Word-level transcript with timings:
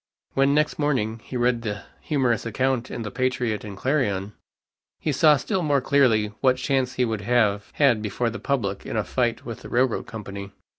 When 0.33 0.55
next 0.55 0.79
morning, 0.79 1.21
he 1.23 1.37
read 1.37 1.61
the 1.61 1.83
humorous 2.01 2.43
account 2.43 2.89
in 2.89 3.03
the 3.03 3.11
Patriot 3.11 3.63
and 3.63 3.77
Clarion, 3.77 4.33
he 4.99 5.11
saw 5.11 5.37
still 5.37 5.61
more 5.61 5.79
clearly 5.79 6.29
what 6.41 6.57
chance 6.57 6.93
he 6.93 7.05
would 7.05 7.21
have 7.21 7.69
had 7.73 8.01
before 8.01 8.31
the 8.31 8.39
public 8.39 8.83
in 8.83 8.97
a 8.97 9.03
fight 9.03 9.45
with 9.45 9.59
the 9.61 9.69
railroad 9.69 10.07
company. 10.07 10.53